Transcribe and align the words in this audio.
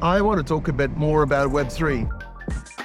I 0.00 0.20
want 0.20 0.38
to 0.38 0.44
talk 0.44 0.68
a 0.68 0.72
bit 0.72 0.96
more 0.96 1.24
about 1.24 1.50
Web3. 1.50 2.08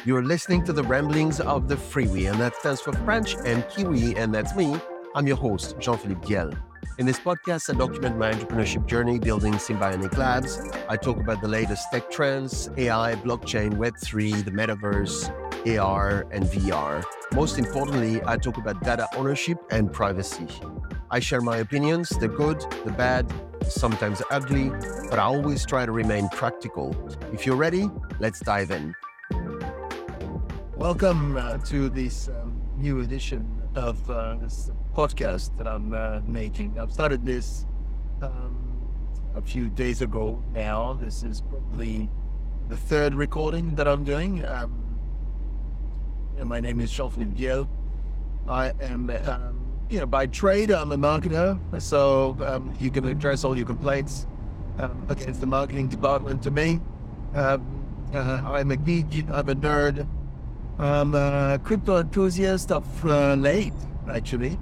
You're 0.03 0.23
listening 0.23 0.63
to 0.65 0.73
the 0.73 0.81
ramblings 0.81 1.39
of 1.39 1.67
the 1.67 1.75
FreeWi, 1.75 2.31
and 2.31 2.41
that 2.41 2.55
stands 2.55 2.81
for 2.81 2.91
French 2.91 3.35
and 3.45 3.63
Kiwi, 3.69 4.15
and 4.15 4.33
that's 4.33 4.55
me. 4.55 4.75
I'm 5.13 5.27
your 5.27 5.37
host, 5.37 5.75
Jean 5.77 5.95
Philippe 5.95 6.25
Diel. 6.25 6.51
In 6.97 7.05
this 7.05 7.19
podcast, 7.19 7.71
I 7.71 7.77
document 7.77 8.17
my 8.17 8.31
entrepreneurship 8.31 8.87
journey 8.87 9.19
building 9.19 9.53
SymbionIQ 9.53 10.17
Labs. 10.17 10.59
I 10.89 10.97
talk 10.97 11.17
about 11.17 11.39
the 11.39 11.47
latest 11.47 11.91
tech 11.91 12.09
trends, 12.09 12.71
AI, 12.77 13.13
blockchain, 13.13 13.73
Web3, 13.73 14.43
the 14.43 14.49
metaverse, 14.49 15.29
AR, 15.79 16.25
and 16.31 16.45
VR. 16.45 17.03
Most 17.33 17.59
importantly, 17.59 18.23
I 18.25 18.37
talk 18.37 18.57
about 18.57 18.81
data 18.81 19.07
ownership 19.15 19.59
and 19.69 19.93
privacy. 19.93 20.47
I 21.11 21.19
share 21.19 21.41
my 21.41 21.57
opinions, 21.57 22.09
the 22.09 22.27
good, 22.27 22.65
the 22.85 22.91
bad, 22.91 23.31
sometimes 23.69 24.21
ugly, 24.31 24.69
but 25.09 25.19
I 25.19 25.23
always 25.23 25.65
try 25.65 25.85
to 25.85 25.91
remain 25.91 26.29
practical. 26.29 26.95
If 27.31 27.45
you're 27.45 27.55
ready, 27.55 27.89
let's 28.19 28.39
dive 28.39 28.71
in. 28.71 28.93
Welcome 30.75 31.37
uh, 31.37 31.57
to 31.59 31.89
this 31.89 32.27
um, 32.27 32.61
new 32.77 32.99
edition 33.01 33.61
of 33.75 34.09
uh, 34.09 34.35
this 34.35 34.71
podcast 34.93 35.57
that 35.57 35.67
I'm 35.67 35.93
uh, 35.93 36.21
making. 36.25 36.77
I've 36.79 36.91
started 36.91 37.25
this 37.25 37.65
um, 38.21 38.89
a 39.35 39.41
few 39.41 39.69
days 39.69 40.01
ago 40.01 40.43
now. 40.53 40.93
This 40.93 41.23
is 41.23 41.41
probably 41.41 42.09
the 42.69 42.77
third 42.77 43.13
recording 43.13 43.75
that 43.75 43.87
I'm 43.87 44.03
doing. 44.03 44.45
Um, 44.45 44.79
my 46.43 46.59
name 46.59 46.79
is 46.79 46.91
Jean-Philippe 46.91 47.35
Diel. 47.35 47.69
I 48.47 48.73
am, 48.81 49.09
um, 49.09 49.62
you 49.93 49.99
know, 49.99 50.07
by 50.07 50.25
trade, 50.25 50.71
I'm 50.71 50.91
a 50.91 50.97
marketer. 50.97 51.59
So 51.79 52.35
um, 52.43 52.73
you 52.79 52.89
can 52.89 53.07
address 53.07 53.43
all 53.43 53.55
your 53.55 53.67
complaints 53.67 54.25
um, 54.79 55.05
against 55.07 55.39
the 55.39 55.45
marketing 55.45 55.87
department 55.87 56.41
to 56.43 56.51
me. 56.51 56.79
Um, 57.35 57.85
uh, 58.11 58.41
I'm 58.43 58.71
a 58.71 58.75
geek. 58.75 59.25
I'm 59.29 59.49
a 59.49 59.55
nerd. 59.55 60.07
I'm 60.79 61.13
a 61.13 61.59
crypto 61.63 61.97
enthusiast 61.97 62.71
of 62.71 63.05
uh, 63.05 63.35
late, 63.35 63.73
actually. 64.09 64.57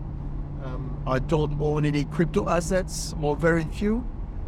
Um, 0.65 1.01
I 1.07 1.19
don't 1.19 1.59
own 1.61 1.85
any 1.85 2.03
crypto 2.03 2.49
assets, 2.49 3.15
or 3.21 3.37
very 3.37 3.63
few. 3.63 4.05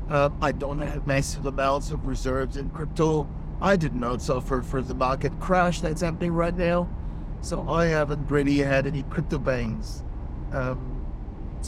Uh, 0.09 0.29
I 0.41 0.51
don't 0.51 0.79
have 0.79 1.07
massive 1.07 1.45
amounts 1.45 1.91
of 1.91 2.05
reserves 2.05 2.57
in 2.57 2.69
crypto. 2.71 3.25
I 3.61 3.77
did 3.77 3.95
not 3.95 4.21
suffer 4.21 4.61
for 4.61 4.81
the 4.81 4.93
market 4.93 5.31
crash 5.39 5.79
that's 5.79 6.01
happening 6.01 6.33
right 6.33 6.55
now. 6.55 6.89
So 7.39 7.69
I 7.69 7.85
haven't 7.85 8.29
really 8.29 8.57
had 8.57 8.85
any 8.85 9.03
crypto 9.03 9.39
bangs. 9.39 10.03
Um, 10.53 11.05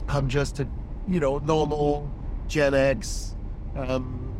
I'm 0.07 0.29
just 0.29 0.59
a, 0.59 0.67
you 1.07 1.19
know, 1.19 1.39
normal 1.39 2.09
Gen 2.47 2.75
X 2.75 3.35
um, 3.75 4.35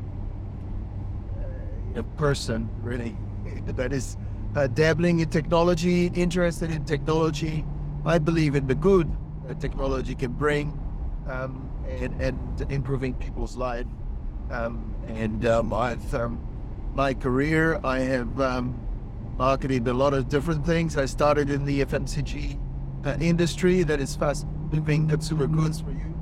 uh, 1.95 2.03
person, 2.17 2.69
really, 2.81 3.17
that 3.65 3.91
is 3.91 4.17
uh, 4.55 4.67
dabbling 4.67 5.19
in 5.19 5.29
technology, 5.29 6.07
interested 6.07 6.71
in 6.71 6.85
technology. 6.85 7.65
I 8.05 8.19
believe 8.19 8.55
in 8.55 8.67
the 8.67 8.75
good 8.75 9.11
that 9.47 9.59
technology 9.59 10.13
can 10.13 10.31
bring 10.31 10.79
um, 11.27 11.69
and, 11.89 12.21
and 12.21 12.71
improving 12.71 13.15
people's 13.15 13.57
lives. 13.57 13.89
Um, 14.51 14.93
and 15.07 15.43
I've, 15.45 16.13
um, 16.13 16.39
my 16.93 17.15
career, 17.15 17.79
I 17.83 17.99
have 17.99 18.39
um, 18.39 18.79
marketed 19.37 19.87
a 19.87 19.93
lot 19.93 20.13
of 20.13 20.29
different 20.29 20.65
things. 20.65 20.97
I 20.97 21.05
started 21.05 21.49
in 21.49 21.65
the 21.65 21.83
FMCG 21.83 22.59
uh, 23.05 23.15
industry, 23.19 23.83
that 23.83 24.01
is 24.01 24.15
fast 24.15 24.47
moving 24.71 25.07
consumer 25.07 25.47
goods 25.47 25.79
for 25.79 25.91
you. 25.91 26.13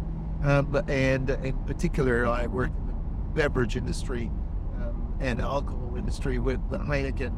Um, 0.44 0.84
and 0.90 1.30
in 1.30 1.58
particular, 1.66 2.28
I 2.28 2.48
work 2.48 2.72
in 2.78 2.88
the 2.88 2.94
beverage 3.34 3.78
industry 3.78 4.30
um, 4.76 5.16
and 5.22 5.40
alcohol 5.40 5.96
industry 5.98 6.40
with 6.40 6.60
Heineken. 6.70 7.34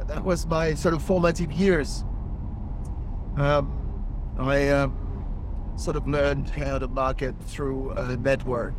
Uh, 0.00 0.04
that 0.04 0.24
was 0.24 0.46
my 0.46 0.74
sort 0.74 0.94
of 0.94 1.02
formative 1.02 1.52
years. 1.52 2.04
Um, 3.36 3.78
I 4.38 4.68
um, 4.70 5.74
sort 5.76 5.96
of 5.96 6.08
learned 6.08 6.48
how 6.48 6.78
to 6.78 6.88
market 6.88 7.34
through 7.46 7.90
a 7.90 8.16
network. 8.16 8.74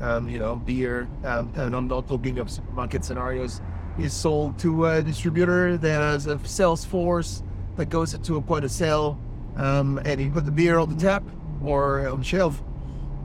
Um, 0.00 0.28
you 0.28 0.38
know, 0.38 0.54
beer, 0.54 1.08
um, 1.24 1.52
and 1.56 1.74
I'm 1.74 1.88
not 1.88 2.06
talking 2.06 2.38
of 2.38 2.48
supermarket 2.48 3.04
scenarios 3.04 3.60
is 3.98 4.12
sold 4.12 4.56
to 4.60 4.86
a 4.86 5.02
distributor 5.02 5.76
that 5.76 6.00
has 6.00 6.28
a 6.28 6.38
sales 6.46 6.84
force 6.84 7.42
that 7.76 7.86
goes 7.86 8.14
into 8.14 8.36
a 8.36 8.40
point 8.40 8.64
of 8.64 8.70
sale, 8.70 9.18
um, 9.58 10.00
and 10.04 10.20
you 10.20 10.30
put 10.30 10.44
the 10.44 10.52
beer 10.52 10.78
on 10.78 10.88
the 10.88 11.00
tap 11.00 11.22
or 11.62 12.08
on 12.08 12.18
the 12.18 12.24
shelf, 12.24 12.62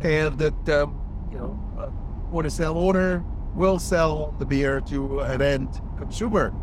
and 0.02 0.38
that 0.40 0.70
um, 0.70 1.00
you 1.32 1.38
know 1.38 1.60
a 1.78 2.32
point 2.32 2.48
of 2.48 2.52
sale 2.52 2.78
owner 2.78 3.24
will 3.56 3.80
sell 3.80 4.36
the 4.40 4.46
beer 4.46 4.82
to 4.82 5.20
an 5.22 5.42
end 5.42 5.82
consumer. 5.98 6.54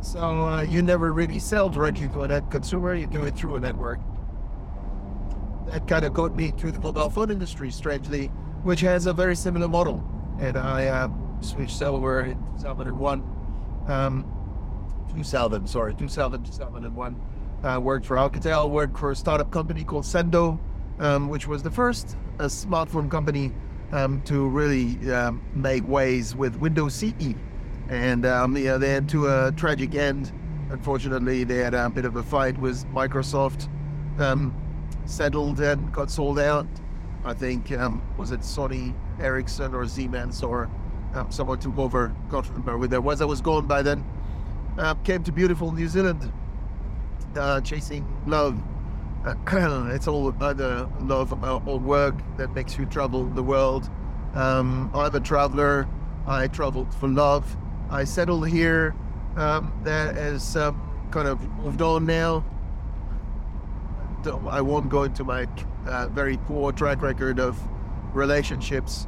So 0.00 0.18
uh, 0.20 0.62
you 0.62 0.82
never 0.82 1.12
really 1.12 1.38
sell 1.38 1.68
directly 1.68 2.08
to 2.08 2.22
an 2.22 2.32
end 2.32 2.50
consumer; 2.50 2.94
you 2.94 3.06
do 3.06 3.22
it 3.22 3.36
through 3.36 3.56
a 3.56 3.60
network. 3.60 4.00
That 5.66 5.86
kind 5.86 6.04
of 6.04 6.12
got 6.12 6.36
me 6.36 6.50
through 6.50 6.72
the 6.72 6.80
mobile 6.80 7.08
phone 7.08 7.30
industry, 7.30 7.70
strangely, 7.70 8.26
which 8.64 8.80
has 8.80 9.06
a 9.06 9.12
very 9.12 9.36
similar 9.36 9.68
model. 9.68 10.04
And 10.40 10.56
I 10.56 10.86
uh, 10.86 11.08
switched 11.40 11.80
over 11.82 12.22
in 12.22 12.36
2001 12.58 13.22
um, 13.86 14.24
2000, 15.14 15.66
sorry, 15.68 15.94
2000, 15.94 16.44
2001. 16.44 17.20
Uh, 17.64 17.78
worked 17.78 18.04
for 18.04 18.16
Alcatel, 18.16 18.68
worked 18.68 18.98
for 18.98 19.12
a 19.12 19.16
startup 19.16 19.50
company 19.52 19.84
called 19.84 20.04
Sendo, 20.04 20.58
um, 20.98 21.28
which 21.28 21.46
was 21.46 21.62
the 21.62 21.70
first 21.70 22.16
uh, 22.40 22.44
smartphone 22.44 23.08
company 23.08 23.52
um, 23.92 24.20
to 24.22 24.48
really 24.48 24.98
um, 25.12 25.40
make 25.54 25.86
ways 25.86 26.34
with 26.34 26.56
Windows 26.56 26.94
CE. 26.94 27.34
And 27.88 28.26
um, 28.26 28.56
yeah, 28.56 28.78
they 28.78 28.90
had 28.90 29.08
to 29.10 29.28
a 29.28 29.52
tragic 29.52 29.94
end. 29.94 30.32
Unfortunately, 30.70 31.44
they 31.44 31.58
had 31.58 31.74
a 31.74 31.88
bit 31.88 32.04
of 32.04 32.16
a 32.16 32.22
fight 32.22 32.58
with 32.58 32.84
Microsoft, 32.86 33.68
um, 34.18 34.52
settled 35.04 35.60
and 35.60 35.92
got 35.92 36.10
sold 36.10 36.40
out. 36.40 36.66
I 37.24 37.34
think, 37.34 37.70
um, 37.72 38.02
was 38.16 38.32
it 38.32 38.40
Sony 38.40 38.92
Ericsson 39.20 39.72
or 39.74 39.86
Siemens 39.86 40.42
or 40.42 40.68
someone 41.28 41.58
took 41.58 41.78
over, 41.78 42.14
can't 42.30 42.48
remember 42.48 42.78
where 42.78 42.88
there 42.88 43.00
was. 43.00 43.20
I 43.20 43.24
was 43.24 43.40
gone 43.40 43.66
by 43.66 43.82
then. 43.82 44.04
Uh, 44.78 44.94
came 44.94 45.22
to 45.22 45.32
beautiful 45.32 45.70
New 45.70 45.86
Zealand, 45.86 46.32
uh, 47.36 47.60
chasing 47.60 48.06
love. 48.26 48.60
It's 49.94 50.08
all 50.08 50.28
about 50.28 50.56
the 50.56 50.88
love 51.00 51.32
about 51.32 51.66
all 51.66 51.78
work 51.78 52.14
that 52.38 52.52
makes 52.54 52.76
you 52.76 52.86
travel 52.86 53.24
the 53.26 53.42
world. 53.42 53.88
Um, 54.34 54.90
I'm 54.94 55.14
a 55.14 55.20
traveler. 55.20 55.86
I 56.26 56.48
traveled 56.48 56.92
for 56.94 57.08
love. 57.08 57.56
I 57.90 58.04
settled 58.04 58.48
here. 58.48 58.94
Um, 59.36 59.72
that 59.84 60.16
has 60.16 60.56
um, 60.56 61.08
kind 61.10 61.28
of 61.28 61.40
moved 61.58 61.82
on 61.82 62.06
now. 62.06 62.44
I 64.48 64.60
won't 64.60 64.88
go 64.88 65.02
into 65.04 65.24
my 65.24 65.46
uh, 65.86 66.08
very 66.08 66.36
poor 66.36 66.72
track 66.72 67.02
record 67.02 67.40
of 67.40 67.58
relationships. 68.12 69.06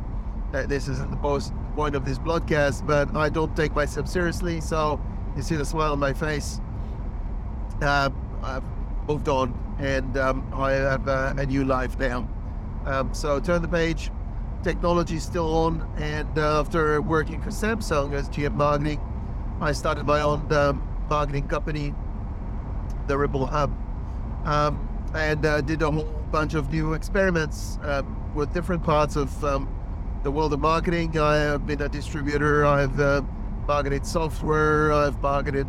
Uh, 0.53 0.67
this 0.67 0.89
isn't 0.89 1.11
the 1.11 1.51
point 1.75 1.95
of 1.95 2.05
this 2.05 2.19
broadcast, 2.19 2.87
but 2.87 3.15
I 3.17 3.29
don't 3.29 3.55
take 3.56 3.75
myself 3.75 4.09
seriously. 4.09 4.61
So 4.61 5.01
you 5.37 5.43
see 5.43 5.56
the 5.56 5.65
smile 5.65 5.93
on 5.93 5.99
my 5.99 6.12
face. 6.12 6.61
Uh, 7.84 8.11
I've 8.43 8.62
moved 9.06 9.28
on 9.28 9.53
and 9.78 10.17
um, 10.17 10.50
I 10.55 10.72
have 10.72 11.06
uh, 11.06 11.34
a 11.37 11.47
new 11.47 11.65
life 11.65 11.99
now. 11.99 12.28
Um, 12.87 13.12
so 13.12 13.41
turn 13.41 13.62
the 13.62 13.69
page. 13.69 14.11
Technology 14.62 15.17
is 15.17 15.22
still 15.22 15.55
on. 15.55 15.87
And 15.97 16.39
uh, 16.39 16.61
after 16.61 17.00
working 17.03 17.43
for 17.43 17.50
Samsung 17.50 18.15
as 18.15 18.28
GM 18.31 18.55
marketing, 18.55 19.00
I 19.61 19.73
started 19.73 20.06
my 20.06 20.23
own 20.23 20.50
um, 20.53 20.83
marketing 21.11 21.49
company, 21.49 21.94
the 23.06 23.19
Ripple 23.19 23.47
Hub, 23.47 23.71
um, 24.44 24.89
and 25.15 25.44
uh, 25.44 25.61
did 25.61 25.83
a 25.83 25.91
whole 25.91 26.05
bunch 26.33 26.55
of 26.55 26.73
new 26.73 26.94
experiments 26.94 27.78
uh, 27.83 28.03
with 28.34 28.53
different 28.55 28.83
parts 28.83 29.17
of 29.17 29.44
um, 29.44 29.69
the 30.23 30.31
world 30.31 30.53
of 30.53 30.61
marketing. 30.61 31.19
I 31.19 31.37
have 31.37 31.67
been 31.67 31.83
a 31.83 31.89
distributor. 31.89 32.65
I've 32.65 32.99
uh, 32.99 33.23
marketed 33.67 34.06
software. 34.06 34.93
I've 34.93 35.20
marketed, 35.20 35.67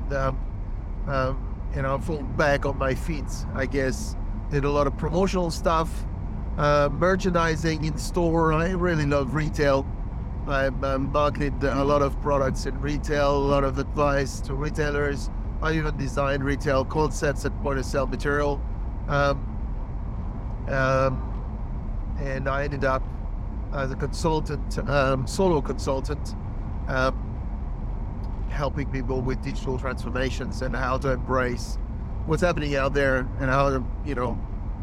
you 1.75 1.81
know, 1.81 1.97
full 1.97 2.23
back 2.23 2.65
on 2.65 2.77
my 2.77 2.95
feet, 2.95 3.25
I 3.53 3.65
guess. 3.65 4.15
Did 4.49 4.63
a 4.63 4.69
lot 4.69 4.87
of 4.87 4.97
promotional 4.97 5.51
stuff, 5.51 5.89
uh, 6.57 6.89
merchandising 6.91 7.83
in 7.83 7.97
store. 7.97 8.53
I 8.53 8.71
really 8.71 9.05
love 9.05 9.33
retail. 9.33 9.85
I've 10.47 10.81
um, 10.83 11.11
marketed 11.11 11.63
a 11.63 11.83
lot 11.83 12.01
of 12.01 12.19
products 12.21 12.65
in 12.65 12.79
retail, 12.79 13.35
a 13.35 13.39
lot 13.39 13.63
of 13.63 13.79
advice 13.79 14.39
to 14.41 14.53
retailers. 14.53 15.29
I 15.61 15.73
even 15.73 15.97
designed 15.97 16.43
retail 16.43 16.85
concepts 16.85 17.45
at 17.45 17.61
point 17.63 17.79
of 17.79 17.85
sale 17.85 18.05
material. 18.07 18.61
Um, 19.07 19.51
um, 20.69 21.31
and 22.19 22.47
I 22.47 22.63
ended 22.63 22.85
up 22.85 23.03
as 23.73 23.91
a 23.91 23.95
consultant, 23.95 24.77
um, 24.87 25.27
solo 25.27 25.61
consultant, 25.61 26.35
um, 26.87 27.24
helping 28.55 28.89
people 28.89 29.21
with 29.21 29.43
digital 29.43 29.77
transformations 29.77 30.61
and 30.61 30.75
how 30.75 30.97
to 30.97 31.11
embrace 31.11 31.77
what's 32.25 32.41
happening 32.41 32.75
out 32.75 32.93
there 32.93 33.17
and 33.39 33.49
how 33.49 33.69
to, 33.69 33.83
you 34.05 34.15
know, 34.15 34.39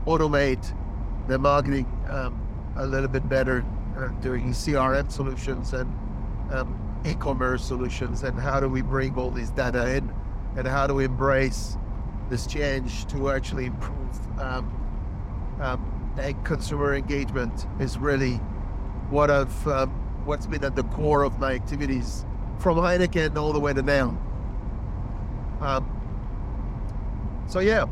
automate 0.07 0.77
their 1.27 1.39
marketing 1.39 1.87
um, 2.09 2.39
a 2.77 2.87
little 2.87 3.09
bit 3.09 3.27
better, 3.29 3.65
uh, 3.97 4.09
doing 4.21 4.51
CRM 4.51 5.11
solutions 5.11 5.73
and 5.73 5.91
um, 6.53 6.79
e-commerce 7.07 7.65
solutions 7.65 8.23
and 8.23 8.39
how 8.39 8.61
do 8.61 8.69
we 8.69 8.83
bring 8.83 9.15
all 9.17 9.31
this 9.31 9.51
data 9.51 9.97
in 9.97 10.13
and 10.57 10.69
how 10.69 10.87
do 10.87 10.95
we 10.95 11.05
embrace 11.05 11.77
this 12.29 12.47
change 12.47 13.07
to 13.07 13.31
actually 13.31 13.67
improve 13.67 14.39
um, 14.39 14.71
um, 15.61 16.43
consumer 16.45 16.95
engagement 16.95 17.67
is 17.81 17.99
really 17.99 18.35
what 19.09 19.31
I've 19.31 19.67
um, 19.67 19.91
what's 20.25 20.47
been 20.47 20.63
at 20.63 20.77
the 20.77 20.85
core 20.85 21.25
of 21.25 21.39
my 21.39 21.53
activities 21.53 22.25
from 22.63 22.77
Heineken 22.77 23.37
all 23.37 23.53
the 23.53 23.59
way 23.61 23.73
to 23.73 23.83
now. 23.83 24.17
Um, 25.61 25.85
so 27.49 27.59
yeah, 27.59 27.87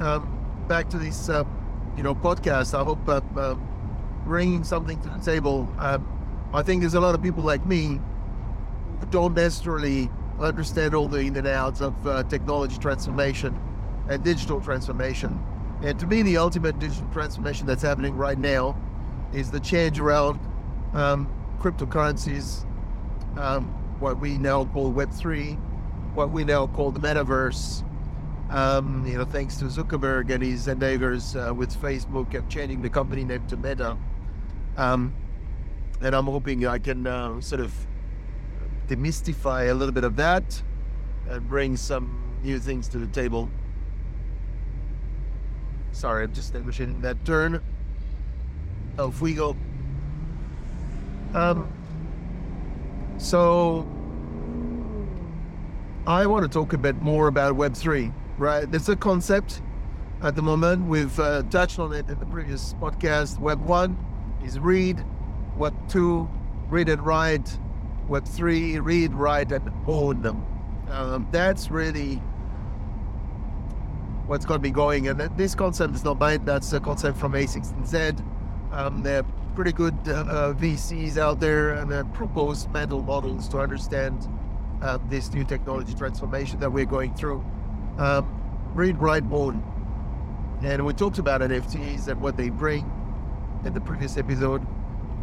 um, 0.00 0.64
back 0.68 0.90
to 0.90 0.98
this 0.98 1.28
uh, 1.28 1.44
you 1.96 2.02
know 2.02 2.14
podcast. 2.14 2.78
I 2.78 2.82
hope 2.82 3.08
I'm 3.08 3.38
uh, 3.38 3.54
bringing 4.24 4.64
something 4.64 5.00
to 5.00 5.08
the 5.08 5.18
table. 5.18 5.72
Um, 5.78 6.10
I 6.52 6.62
think 6.62 6.82
there's 6.82 6.94
a 6.94 7.00
lot 7.00 7.14
of 7.14 7.22
people 7.22 7.44
like 7.44 7.64
me 7.66 8.00
who 9.00 9.06
don't 9.10 9.34
necessarily 9.34 10.10
understand 10.40 10.94
all 10.94 11.08
the 11.08 11.18
in 11.18 11.36
and 11.36 11.46
outs 11.46 11.80
of 11.80 12.06
uh, 12.06 12.24
technology 12.24 12.76
transformation 12.78 13.58
and 14.08 14.22
digital 14.24 14.60
transformation. 14.60 15.40
And 15.82 15.98
to 16.00 16.06
me, 16.06 16.22
the 16.22 16.36
ultimate 16.36 16.78
digital 16.78 17.08
transformation 17.12 17.66
that's 17.66 17.82
happening 17.82 18.16
right 18.16 18.38
now 18.38 18.76
is 19.32 19.50
the 19.50 19.60
change 19.60 20.00
around 20.00 20.40
um, 20.92 21.32
cryptocurrencies, 21.60 22.64
um, 23.38 23.74
what 24.00 24.20
we 24.20 24.38
now 24.38 24.64
call 24.66 24.92
Web3, 24.92 25.58
what 26.14 26.30
we 26.30 26.44
now 26.44 26.66
call 26.66 26.90
the 26.90 27.00
metaverse. 27.00 27.82
Um, 28.50 29.06
you 29.06 29.18
know, 29.18 29.24
thanks 29.24 29.56
to 29.56 29.64
Zuckerberg 29.64 30.30
and 30.30 30.42
his 30.42 30.68
endeavors 30.68 31.34
uh, 31.34 31.52
with 31.54 31.74
Facebook 31.80 32.48
changing 32.48 32.82
the 32.82 32.90
company 32.90 33.24
name 33.24 33.46
to 33.48 33.56
Meta. 33.56 33.96
Um, 34.76 35.14
and 36.00 36.14
I'm 36.14 36.26
hoping 36.26 36.66
I 36.66 36.78
can 36.78 37.06
uh, 37.06 37.40
sort 37.40 37.60
of 37.60 37.72
demystify 38.88 39.70
a 39.70 39.74
little 39.74 39.94
bit 39.94 40.04
of 40.04 40.16
that 40.16 40.62
and 41.28 41.48
bring 41.48 41.76
some 41.76 42.38
new 42.42 42.58
things 42.58 42.88
to 42.88 42.98
the 42.98 43.06
table. 43.06 43.48
Sorry, 45.92 46.24
I'm 46.24 46.34
just 46.34 46.52
negotiating 46.52 47.00
that 47.00 47.24
turn. 47.24 47.62
Off 48.98 49.20
we 49.20 49.34
go. 49.34 49.56
Um, 51.32 51.68
so 53.24 53.86
I 56.06 56.26
want 56.26 56.42
to 56.42 56.48
talk 56.48 56.74
a 56.74 56.78
bit 56.78 57.00
more 57.00 57.28
about 57.28 57.56
Web3, 57.56 58.12
right? 58.36 58.68
It's 58.70 58.90
a 58.90 58.96
concept 58.96 59.62
at 60.22 60.36
the 60.36 60.42
moment. 60.42 60.86
We've 60.86 61.18
uh, 61.18 61.42
touched 61.44 61.78
on 61.78 61.94
it 61.94 62.08
in 62.10 62.18
the 62.18 62.26
previous 62.26 62.74
podcast. 62.74 63.40
Web 63.40 63.62
1 63.62 63.96
is 64.44 64.58
read, 64.58 65.02
Web 65.56 65.74
2, 65.88 66.28
read 66.68 66.90
and 66.90 67.04
write, 67.04 67.58
Web 68.08 68.28
3, 68.28 68.78
read, 68.80 69.14
write, 69.14 69.52
and 69.52 69.72
own 69.86 70.20
them. 70.20 70.44
Um, 70.90 71.26
that's 71.30 71.70
really 71.70 72.16
what's 74.26 74.44
going 74.44 74.58
to 74.58 74.62
be 74.62 74.70
going. 74.70 75.08
And 75.08 75.18
this 75.38 75.54
concept 75.54 75.94
is 75.94 76.04
not 76.04 76.18
mine, 76.18 76.44
that's 76.44 76.70
a 76.74 76.80
concept 76.80 77.16
from 77.16 77.32
A16Z. 77.32 78.22
Um, 78.70 79.02
they're 79.02 79.24
pretty 79.54 79.72
good 79.72 79.96
uh, 80.06 80.12
uh 80.12 80.54
VCs 80.54 81.16
out 81.16 81.40
there 81.40 81.74
and 81.74 81.92
uh, 81.92 82.04
propose 82.12 82.68
mental 82.68 83.02
models 83.02 83.48
to 83.48 83.58
understand 83.58 84.28
this 85.08 85.32
new 85.32 85.44
technology 85.44 85.94
transformation 85.94 86.60
that 86.60 86.70
we're 86.70 86.84
going 86.84 87.14
through. 87.14 87.42
Um, 87.96 88.28
read, 88.74 88.98
write, 88.98 89.24
own. 89.30 89.62
And 90.62 90.84
we 90.84 90.92
talked 90.92 91.18
about 91.18 91.40
NFTs 91.40 92.08
and 92.08 92.20
what 92.20 92.36
they 92.36 92.50
bring 92.50 92.90
in 93.64 93.72
the 93.72 93.80
previous 93.80 94.16
episode. 94.16 94.66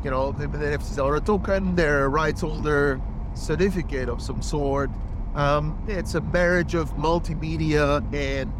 You 0.04 0.12
know, 0.12 0.32
the, 0.32 0.48
the 0.48 0.58
NFTs 0.58 1.04
are 1.04 1.16
a 1.16 1.22
token, 1.22 1.76
they're 1.76 2.06
a 2.06 2.10
rights 2.10 2.42
holder 2.42 3.00
certificate 3.34 4.10
of 4.10 4.22
some 4.22 4.42
sort. 4.42 4.90
Um, 5.36 5.82
it's 5.88 6.16
a 6.16 6.22
marriage 6.22 6.76
of 6.76 6.96
multimedia 6.96 8.02
and 8.14 8.52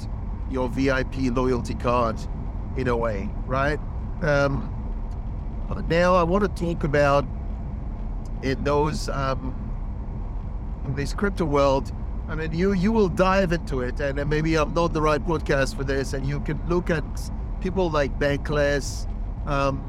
your 0.50 0.70
VIP 0.70 1.36
loyalty 1.36 1.76
card 1.76 2.20
in 2.78 2.88
a 2.88 2.96
way, 2.96 3.30
right? 3.46 3.80
Um, 4.22 4.81
now 5.88 6.16
I 6.16 6.24
want 6.24 6.44
to 6.44 6.66
talk 6.66 6.84
about 6.84 7.26
in 8.44 8.64
those 8.64 9.10
um, 9.10 9.56
this 10.96 11.14
crypto 11.14 11.46
world. 11.46 11.92
I 12.28 12.36
mean, 12.36 12.54
you 12.54 12.74
you 12.74 12.92
will 12.92 13.10
dive 13.10 13.52
into 13.52 13.82
it, 13.82 14.00
and 14.00 14.30
maybe 14.30 14.56
I'm 14.56 14.74
not 14.74 14.94
the 14.94 15.02
right 15.02 15.24
podcast 15.26 15.76
for 15.76 15.84
this. 15.84 16.14
And 16.14 16.26
you 16.26 16.40
can 16.40 16.60
look 16.68 16.90
at 16.90 17.04
people 17.62 17.90
like 17.90 18.18
Bankless. 18.20 19.08
Um, 19.48 19.88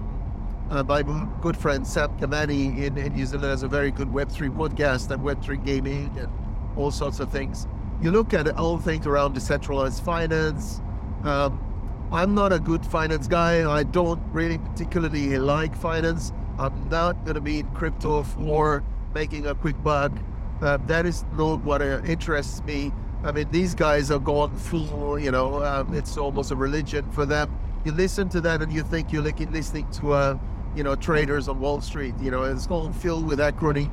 uh, 0.70 0.82
my 0.82 1.02
good 1.42 1.56
friend 1.56 1.86
Sam 1.86 2.16
Kamani 2.18 2.78
in, 2.78 2.96
in 2.96 3.12
New 3.14 3.26
Zealand 3.26 3.50
has 3.50 3.62
a 3.62 3.68
very 3.68 3.90
good 3.90 4.08
Web3 4.08 4.56
podcast 4.56 5.10
and 5.10 5.22
Web3 5.22 5.62
gaming 5.62 6.16
and 6.18 6.28
all 6.76 6.90
sorts 6.90 7.20
of 7.20 7.30
things. 7.30 7.66
You 8.00 8.10
look 8.10 8.32
at 8.32 8.48
all 8.56 8.78
things 8.78 9.06
around 9.06 9.34
decentralized 9.34 10.02
finance. 10.02 10.80
Um, 11.24 11.71
I'm 12.12 12.34
not 12.34 12.52
a 12.52 12.58
good 12.58 12.84
finance 12.84 13.26
guy. 13.26 13.66
I 13.66 13.84
don't 13.84 14.20
really 14.34 14.58
particularly 14.58 15.38
like 15.38 15.74
finance. 15.74 16.30
I'm 16.58 16.90
not 16.90 17.24
going 17.24 17.36
to 17.36 17.40
be 17.40 17.60
in 17.60 17.66
crypto 17.68 18.22
for 18.22 18.84
making 19.14 19.46
a 19.46 19.54
quick 19.54 19.82
buck. 19.82 20.12
Uh, 20.60 20.76
that 20.88 21.06
is 21.06 21.24
not 21.38 21.64
what 21.64 21.80
uh, 21.80 22.02
interests 22.04 22.62
me. 22.64 22.92
I 23.24 23.32
mean, 23.32 23.50
these 23.50 23.74
guys 23.74 24.10
are 24.10 24.18
gone 24.18 24.54
full, 24.54 25.18
you 25.18 25.30
know, 25.30 25.64
um, 25.64 25.94
it's 25.94 26.18
almost 26.18 26.50
a 26.50 26.54
religion 26.54 27.10
for 27.12 27.24
them. 27.24 27.58
You 27.86 27.92
listen 27.92 28.28
to 28.28 28.42
that 28.42 28.60
and 28.60 28.70
you 28.70 28.82
think 28.82 29.10
you're 29.10 29.22
listening 29.22 29.90
to, 29.92 30.12
uh, 30.12 30.38
you 30.76 30.84
know, 30.84 30.94
traders 30.94 31.48
on 31.48 31.60
Wall 31.60 31.80
Street. 31.80 32.14
You 32.20 32.30
know, 32.30 32.42
it's 32.42 32.66
all 32.66 32.92
filled 32.92 33.26
with 33.26 33.38
acronym, 33.38 33.90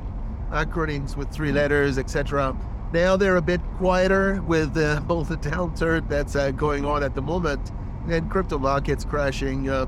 acronyms 0.50 1.16
with 1.16 1.30
three 1.30 1.52
letters, 1.52 1.96
etc. 1.96 2.54
Now 2.92 3.16
they're 3.16 3.36
a 3.36 3.42
bit 3.42 3.62
quieter 3.78 4.42
with 4.42 4.76
uh, 4.76 5.00
both 5.00 5.30
the 5.30 5.38
downturn 5.38 6.06
that's 6.06 6.36
uh, 6.36 6.50
going 6.50 6.84
on 6.84 7.02
at 7.02 7.14
the 7.14 7.22
moment 7.22 7.72
and 8.08 8.30
crypto 8.30 8.58
markets 8.58 9.04
crashing 9.04 9.68
uh, 9.68 9.86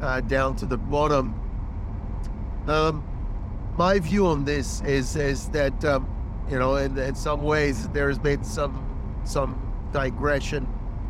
uh, 0.00 0.20
down 0.20 0.56
to 0.56 0.66
the 0.66 0.76
bottom. 0.76 1.34
Um, 2.66 3.04
my 3.76 3.98
view 3.98 4.26
on 4.26 4.44
this 4.44 4.80
is 4.82 5.16
is 5.16 5.48
that 5.48 5.84
um, 5.84 6.08
you 6.50 6.58
know 6.58 6.76
in, 6.76 6.96
in 6.98 7.14
some 7.14 7.42
ways 7.42 7.88
there's 7.88 8.18
been 8.18 8.44
some 8.44 8.74
some 9.24 9.60
digression. 9.92 10.68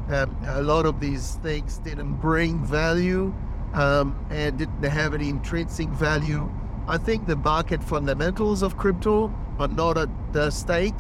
Um, 0.09 0.37
a 0.47 0.63
lot 0.63 0.85
of 0.85 1.01
these 1.01 1.37
things 1.37 1.79
didn't 1.79 2.15
bring 2.17 2.63
value 2.65 3.35
um, 3.73 4.15
and 4.31 4.59
didn't 4.59 4.83
have 4.83 5.15
any 5.15 5.29
intrinsic 5.29 5.89
value. 5.89 6.51
I 6.87 6.99
think 6.99 7.27
the 7.27 7.37
market 7.37 7.83
fundamentals 7.83 8.63
of 8.63 8.77
crypto 8.77 9.33
are 9.59 9.69
not 9.69 9.97
at 9.97 10.11
the 10.33 10.51
stake. 10.51 10.95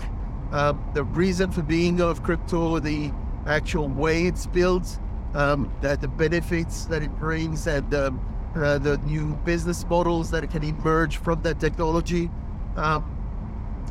Um, 0.53 0.83
the 0.95 1.05
reason 1.05 1.51
for 1.51 1.63
being 1.63 2.01
of 2.01 2.23
crypto, 2.23 2.79
the 2.79 3.13
actual 3.47 3.89
way 3.89 4.25
it's 4.27 4.47
built, 4.47 4.99
um, 5.35 5.73
that 5.81 6.01
the 6.01 6.09
benefits 6.09 6.85
that 6.87 7.03
it 7.03 7.11
brings 7.19 7.67
and 7.67 7.93
um, 7.95 8.21
uh, 8.57 8.79
the 8.79 8.99
new 8.99 9.35
business 9.45 9.85
models 9.89 10.31
that 10.31 10.49
can 10.51 10.63
emerge 10.63 11.17
from 11.17 11.43
that 11.43 11.59
technology. 11.59 12.31
Um, 12.77 13.11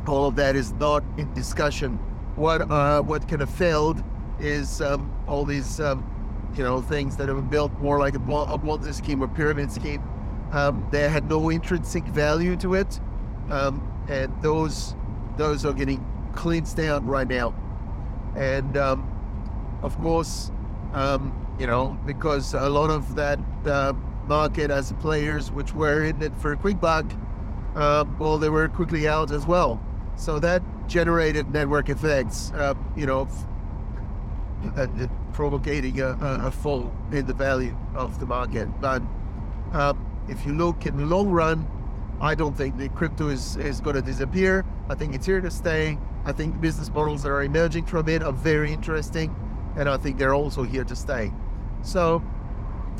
all 0.06 0.26
of 0.26 0.36
that 0.36 0.56
is 0.56 0.72
not 0.72 1.04
in 1.18 1.32
discussion. 1.34 1.98
What 2.36 2.70
uh, 2.70 3.02
what 3.02 3.28
kind 3.28 3.42
of 3.42 3.50
failed 3.50 4.02
is 4.40 4.80
um, 4.80 5.12
all 5.28 5.44
these 5.44 5.80
um, 5.80 6.04
you 6.56 6.64
know 6.64 6.80
things 6.80 7.16
that 7.16 7.28
have 7.28 7.36
been 7.36 7.48
built 7.48 7.72
more 7.80 7.98
like 7.98 8.14
a, 8.14 8.18
a 8.18 8.58
Ponzi 8.58 8.92
scheme 8.92 9.22
or 9.22 9.28
pyramid 9.28 9.70
scheme. 9.70 10.02
Um, 10.52 10.86
they 10.90 11.08
had 11.08 11.28
no 11.28 11.50
intrinsic 11.50 12.04
value 12.04 12.56
to 12.56 12.74
it, 12.74 13.00
and 13.50 14.32
those 14.42 14.94
those 15.36 15.64
are 15.64 15.72
getting 15.72 16.04
cleansed 16.34 16.80
out 16.80 17.04
right 17.06 17.28
now. 17.28 17.54
And 18.36 18.76
of 18.76 19.98
course, 20.00 20.50
um, 20.94 21.32
you 21.58 21.66
know, 21.66 21.98
because 22.06 22.54
a 22.54 22.68
lot 22.68 22.90
of 22.90 23.14
that 23.16 23.38
uh, 23.66 23.92
market 24.26 24.70
as 24.70 24.92
players 25.00 25.50
which 25.50 25.74
were 25.74 26.04
in 26.04 26.22
it 26.22 26.34
for 26.36 26.56
quick 26.56 26.80
buck, 26.80 27.04
uh, 27.74 28.04
well, 28.18 28.38
they 28.38 28.48
were 28.48 28.68
quickly 28.68 29.06
out 29.08 29.30
as 29.30 29.46
well. 29.46 29.82
So 30.16 30.38
that 30.38 30.62
generated 30.86 31.52
network 31.52 31.88
effects, 31.88 32.52
uh, 32.52 32.74
you 32.96 33.06
know, 33.06 33.28
uh, 34.76 34.86
provoking 35.32 36.00
a, 36.00 36.16
a, 36.20 36.50
fall 36.50 36.92
in 37.10 37.26
the 37.26 37.34
value 37.34 37.76
of 37.94 38.20
the 38.20 38.26
market. 38.26 38.68
But 38.80 39.02
um, 39.72 40.24
if 40.28 40.46
you 40.46 40.54
look 40.54 40.86
in 40.86 40.96
the 40.96 41.04
long 41.04 41.28
run, 41.28 41.68
I 42.20 42.36
don't 42.36 42.56
think 42.56 42.78
the 42.78 42.88
crypto 42.90 43.28
is, 43.28 43.56
is 43.56 43.80
going 43.80 43.96
to 43.96 44.02
disappear. 44.02 44.64
I 44.88 44.94
think 44.94 45.14
it's 45.14 45.26
here 45.26 45.40
to 45.40 45.50
stay. 45.50 45.98
I 46.24 46.32
think 46.32 46.60
business 46.60 46.88
models 46.88 47.24
that 47.24 47.30
are 47.30 47.42
emerging 47.42 47.86
from 47.86 48.08
it 48.08 48.22
are 48.22 48.32
very 48.32 48.72
interesting 48.72 49.34
and 49.76 49.88
I 49.88 49.96
think 49.96 50.18
they're 50.18 50.34
also 50.34 50.62
here 50.62 50.84
to 50.84 50.96
stay. 50.96 51.32
So, 51.82 52.18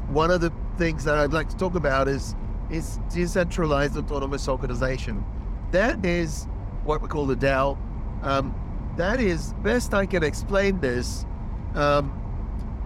one 0.09 0.31
of 0.31 0.41
the 0.41 0.53
things 0.77 1.05
that 1.05 1.17
I'd 1.17 1.33
like 1.33 1.49
to 1.51 1.57
talk 1.57 1.75
about 1.75 2.09
is 2.09 2.35
is 2.71 2.99
decentralized 3.13 3.97
autonomous 3.97 4.49
organization. 4.49 5.25
That 5.71 6.05
is 6.05 6.47
what 6.85 7.03
we 7.03 7.09
call 7.09 7.27
the 7.27 7.37
DAO. 7.37 7.79
Um, 8.23 8.55
that 8.97 9.21
is 9.21 9.53
best 9.63 9.93
I 9.95 10.07
can 10.07 10.23
explain 10.23 10.81
this. 10.81 11.27
Um, 11.75 12.21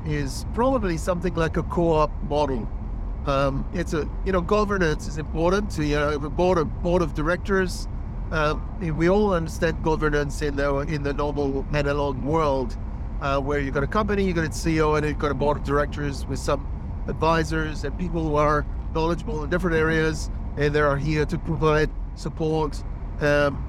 is 0.07 0.47
probably 0.55 0.97
something 0.97 1.35
like 1.35 1.57
a 1.57 1.63
co-op 1.65 2.11
model. 2.23 2.67
Um, 3.27 3.69
it's 3.75 3.93
a 3.93 4.09
you 4.25 4.33
know 4.33 4.41
governance 4.41 5.07
is 5.07 5.19
important. 5.19 5.73
So 5.73 5.83
you 5.83 5.97
know 5.97 6.11
a 6.11 6.31
board 6.31 6.59
of 6.59 6.83
board 6.83 7.03
of 7.03 7.15
directors 7.15 7.89
um, 8.31 8.97
we 8.97 9.09
all 9.09 9.33
understand 9.33 9.83
governance 9.83 10.43
in 10.43 10.57
the 10.57 10.79
in 10.81 11.03
the 11.03 11.15
normal 11.15 11.67
analog 11.73 12.23
world, 12.23 12.77
uh, 13.21 13.41
where 13.41 13.61
you've 13.61 13.75
got 13.75 13.83
a 13.83 13.89
company, 13.89 14.25
you've 14.25 14.37
got 14.37 14.45
a 14.47 14.51
CEO, 14.51 14.97
and 14.97 15.07
you've 15.07 15.19
got 15.19 15.31
a 15.31 15.35
board 15.35 15.57
of 15.57 15.65
directors 15.65 16.27
with 16.27 16.39
some 16.39 16.67
advisors 17.09 17.85
and 17.85 17.99
people 17.99 18.23
who 18.23 18.37
are 18.37 18.67
knowledgeable 18.95 19.43
in 19.45 19.51
different 19.51 19.77
areas, 19.77 20.31
and 20.57 20.75
they 20.75 20.81
are 20.81 20.97
here 20.97 21.25
to 21.27 21.39
provide 21.39 21.91
support 22.15 22.83
um, 23.21 23.65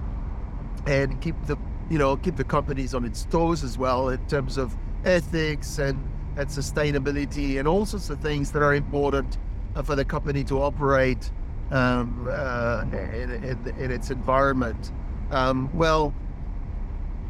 and 0.88 1.22
keep 1.22 1.36
the 1.46 1.58
you 1.90 1.98
know 1.98 2.16
keep 2.18 2.36
the 2.36 2.44
companies 2.44 2.94
on 2.94 3.06
its 3.06 3.26
toes 3.26 3.64
as 3.64 3.78
well 3.78 4.10
in 4.10 4.26
terms 4.28 4.58
of 4.58 4.76
ethics 5.06 5.80
and 5.80 5.98
and 6.38 6.48
sustainability 6.48 7.60
and 7.60 7.68
all 7.68 7.86
sorts 7.86 8.10
of 8.10 8.20
things 8.22 8.52
that 8.52 8.62
are 8.62 8.76
important 8.76 9.38
uh, 9.76 9.82
for 9.82 9.96
the 9.96 10.06
company 10.06 10.44
to 10.44 10.62
operate 10.62 11.32
um, 11.72 12.28
uh, 12.30 12.84
in, 12.92 13.32
in, 13.44 13.76
in, 13.78 13.92
its 13.92 14.10
environment. 14.10 14.92
Um, 15.32 15.70
well, 15.74 16.14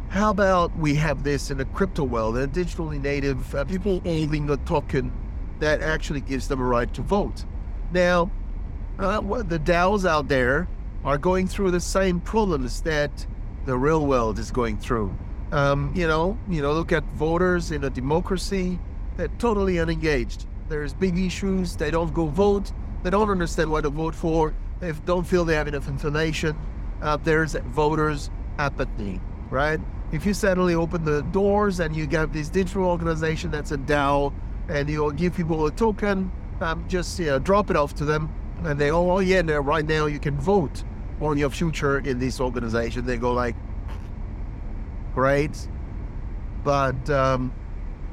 how 0.09 0.31
about 0.31 0.75
we 0.75 0.95
have 0.95 1.23
this 1.23 1.51
in 1.51 1.59
a 1.59 1.65
crypto 1.65 2.03
world, 2.03 2.35
a 2.35 2.47
digitally 2.47 2.99
native 2.99 3.53
uh, 3.53 3.63
people 3.63 3.99
holding 3.99 4.49
a 4.49 4.57
token 4.57 5.11
that 5.59 5.81
actually 5.81 6.21
gives 6.21 6.47
them 6.47 6.59
a 6.59 6.63
right 6.63 6.91
to 6.95 7.01
vote. 7.03 7.45
Now, 7.91 8.31
uh, 8.97 9.21
the 9.43 9.59
DAOs 9.59 10.07
out 10.07 10.27
there 10.27 10.67
are 11.05 11.17
going 11.17 11.47
through 11.47 11.71
the 11.71 11.79
same 11.79 12.19
problems 12.19 12.81
that 12.81 13.27
the 13.65 13.77
real 13.77 14.05
world 14.05 14.39
is 14.39 14.49
going 14.49 14.79
through. 14.79 15.15
Um, 15.51 15.93
you 15.95 16.07
know, 16.07 16.37
you 16.49 16.61
know, 16.61 16.73
look 16.73 16.91
at 16.91 17.03
voters 17.13 17.71
in 17.71 17.83
a 17.83 17.89
democracy; 17.89 18.79
they're 19.15 19.27
totally 19.37 19.77
unengaged. 19.77 20.47
There's 20.69 20.93
big 20.93 21.19
issues; 21.19 21.75
they 21.75 21.91
don't 21.91 22.13
go 22.13 22.25
vote. 22.25 22.71
They 23.03 23.11
don't 23.11 23.29
understand 23.29 23.69
what 23.69 23.81
to 23.81 23.89
vote 23.89 24.15
for. 24.15 24.55
They 24.79 24.91
don't 25.05 25.25
feel 25.25 25.45
they 25.45 25.55
have 25.55 25.67
enough 25.67 25.87
information. 25.87 26.57
Uh, 27.01 27.17
there's 27.17 27.53
voters' 27.53 28.31
apathy, 28.57 29.21
right? 29.49 29.79
If 30.11 30.25
you 30.25 30.33
suddenly 30.33 30.73
open 30.73 31.05
the 31.05 31.21
doors 31.21 31.79
and 31.79 31.95
you 31.95 32.07
get 32.07 32.33
this 32.33 32.49
digital 32.49 32.85
organization 32.85 33.51
that's 33.51 33.71
a 33.71 33.77
DAO, 33.77 34.33
and 34.67 34.89
you 34.89 35.11
give 35.13 35.35
people 35.35 35.65
a 35.65 35.71
token, 35.71 36.31
um, 36.61 36.85
just 36.87 37.19
you 37.19 37.27
know, 37.27 37.39
drop 37.39 37.69
it 37.69 37.75
off 37.75 37.93
to 37.95 38.05
them, 38.05 38.33
and 38.63 38.79
they, 38.79 38.91
oh, 38.91 39.11
oh 39.11 39.19
yeah, 39.19 39.41
now, 39.41 39.59
right 39.59 39.85
now 39.85 40.05
you 40.05 40.19
can 40.19 40.39
vote 40.39 40.83
on 41.21 41.37
your 41.37 41.49
future 41.49 41.99
in 41.99 42.19
this 42.19 42.39
organization. 42.39 43.05
They 43.05 43.17
go 43.17 43.33
like, 43.33 43.55
great, 45.13 45.67
but 46.63 47.09
um, 47.09 47.53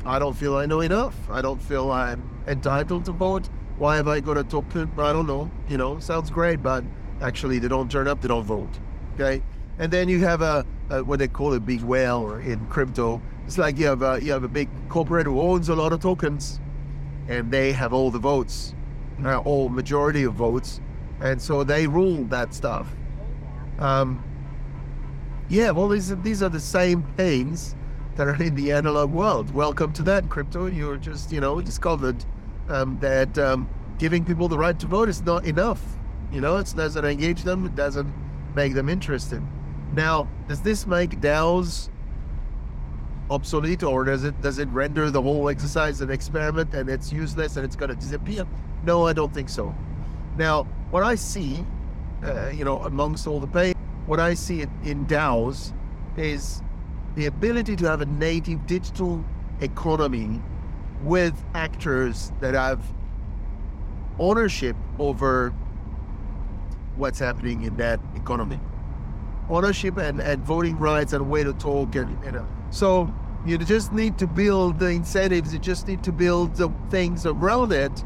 I 0.05 0.19
don't 0.19 0.35
feel 0.35 0.57
I 0.57 0.67
know 0.67 0.81
enough. 0.81 1.15
I 1.31 1.41
don't 1.41 1.61
feel 1.61 1.91
I'm 1.91 2.23
entitled 2.47 3.05
to 3.07 3.13
vote. 3.13 3.49
Why 3.79 3.97
have 3.97 4.09
I 4.09 4.21
got 4.21 4.39
a 4.39 4.45
token? 4.45 4.91
I 4.99 5.13
don't 5.13 5.27
know. 5.27 5.51
You 5.69 5.77
know, 5.77 5.99
sounds 5.99 6.31
great, 6.31 6.63
but 6.63 6.85
actually 7.21 7.59
they 7.59 7.69
don't 7.69 7.91
turn 7.91 8.09
up, 8.09 8.21
they 8.21 8.29
don't 8.29 8.45
vote. 8.45 8.71
Okay, 9.15 9.43
and 9.79 9.91
then 9.93 10.09
you 10.09 10.21
have 10.25 10.43
a, 10.43 10.65
a 10.91 11.03
what 11.03 11.19
they 11.19 11.29
call 11.29 11.55
a 11.55 11.61
big 11.61 11.83
whale 11.83 12.35
in 12.35 12.65
crypto. 12.67 13.21
It's 13.47 13.59
like 13.59 13.79
you 13.79 13.87
have 13.87 14.03
a 14.03 14.21
you 14.23 14.33
have 14.33 14.45
a 14.45 14.49
big 14.49 14.69
corporate 14.89 15.27
who 15.27 15.41
owns 15.41 15.69
a 15.69 15.75
lot 15.75 15.93
of 15.93 16.01
tokens, 16.01 16.61
and 17.29 17.51
they 17.51 17.73
have 17.73 17.93
all 17.93 18.11
the 18.11 18.19
votes, 18.19 18.75
uh, 19.25 19.39
all 19.39 19.69
majority 19.69 20.25
of 20.25 20.35
votes, 20.35 20.81
and 21.21 21.41
so 21.41 21.65
they 21.65 21.87
rule 21.87 22.25
that 22.25 22.55
stuff. 22.55 22.89
Um, 23.79 24.23
yeah, 25.49 25.71
well, 25.71 25.89
these 25.89 26.15
these 26.23 26.43
are 26.43 26.49
the 26.49 26.61
same 26.61 27.03
pains 27.17 27.75
that 28.17 28.27
are 28.27 28.43
in 28.43 28.55
the 28.55 28.73
analog 28.73 29.13
world. 29.13 29.53
Welcome 29.55 29.93
to 29.95 30.03
that 30.05 30.29
crypto. 30.29 30.67
You're 30.67 30.97
just 30.97 31.33
you 31.33 31.41
know 31.41 31.61
discovered 31.61 32.25
um, 32.69 32.99
that 33.01 33.39
um, 33.39 33.69
giving 33.99 34.25
people 34.25 34.49
the 34.49 34.59
right 34.59 34.79
to 34.81 34.87
vote 34.87 35.09
is 35.09 35.23
not 35.23 35.47
enough. 35.47 35.83
You 36.33 36.41
know, 36.41 36.57
it 36.57 36.73
doesn't 36.77 37.05
engage 37.05 37.43
them, 37.43 37.67
it 37.67 37.75
doesn't 37.77 38.13
make 38.55 38.75
them 38.75 38.89
interested. 38.89 39.43
Now, 39.95 40.29
does 40.49 40.61
this 40.61 40.87
make 40.87 41.21
DAOs 41.21 41.89
obsolete, 43.31 43.83
or 43.83 44.05
does 44.05 44.25
it 44.25 44.41
does 44.41 44.59
it 44.59 44.69
render 44.69 45.11
the 45.11 45.21
whole 45.23 45.49
exercise 45.49 46.01
an 46.01 46.11
experiment 46.11 46.75
and 46.75 46.89
it's 46.89 47.13
useless 47.13 47.57
and 47.57 47.65
it's 47.65 47.77
going 47.77 47.91
to 47.91 47.97
disappear? 47.97 48.47
No, 48.85 49.07
I 49.07 49.13
don't 49.13 49.33
think 49.33 49.49
so. 49.49 49.75
Now, 50.37 50.65
what 50.91 51.03
I 51.03 51.15
see, 51.15 51.65
uh, 52.23 52.49
you 52.49 52.65
know, 52.65 52.79
amongst 52.83 53.27
all 53.27 53.41
the 53.41 53.47
pain, 53.47 53.75
what 54.07 54.21
I 54.21 54.35
see 54.35 54.63
in, 54.63 54.71
in 54.85 55.07
DAOs 55.07 55.73
is 56.17 56.63
the 57.15 57.27
ability 57.27 57.77
to 57.77 57.89
have 57.89 58.01
a 58.01 58.07
native 58.07 58.67
digital 58.67 59.25
economy 59.61 60.41
with 61.03 61.35
actors 61.55 62.33
that 62.41 62.55
have 62.55 62.81
ownership 64.19 64.77
over 64.99 65.53
what's 66.97 67.19
happening 67.19 67.63
in 67.63 67.77
that 67.77 68.01
economy. 68.15 68.59
Ownership 69.49 69.97
and, 69.97 70.21
and 70.21 70.43
voting 70.43 70.77
rights 70.79 71.13
and 71.13 71.31
way 71.31 71.45
to 71.45 71.53
talk 71.53 71.95
and 71.95 72.25
you 72.25 72.33
know. 72.33 72.47
So 72.71 73.13
you 73.45 73.59
just 73.59 73.93
need 73.93 74.19
to 74.19 74.27
build 74.27 74.79
the 74.79 74.89
incentives, 74.89 75.53
you 75.53 75.61
just 75.61 75.87
need 75.87 76.03
to 76.05 76.13
build 76.13 76.57
the 76.57 76.69
things 76.91 77.27
around 77.27 77.73
it 77.73 78.05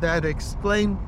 that 0.00 0.24
explain 0.24 0.98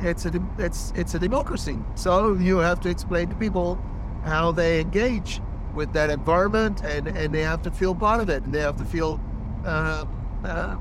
it's 0.00 0.26
a 0.26 0.32
it's 0.58 0.92
it's 0.96 1.14
a 1.14 1.18
democracy. 1.18 1.78
So 1.94 2.34
you 2.34 2.58
have 2.58 2.80
to 2.80 2.88
explain 2.88 3.28
to 3.28 3.34
people 3.34 3.78
how 4.24 4.52
they 4.52 4.80
engage 4.80 5.40
with 5.74 5.92
that 5.92 6.10
environment 6.10 6.82
and, 6.82 7.06
and 7.08 7.34
they 7.34 7.42
have 7.42 7.62
to 7.62 7.70
feel 7.70 7.94
part 7.94 8.20
of 8.20 8.28
it 8.28 8.42
and 8.42 8.52
they 8.52 8.60
have 8.60 8.76
to 8.76 8.84
feel 8.84 9.20
uh, 9.64 10.04
uh, 10.44 10.76